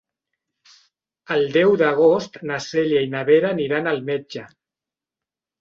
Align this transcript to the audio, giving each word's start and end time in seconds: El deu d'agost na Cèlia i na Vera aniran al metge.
El 1.35 1.45
deu 1.57 1.75
d'agost 1.83 2.41
na 2.53 2.59
Cèlia 2.69 3.05
i 3.09 3.13
na 3.15 3.21
Vera 3.31 3.55
aniran 3.59 3.91
al 3.93 4.03
metge. 4.11 4.49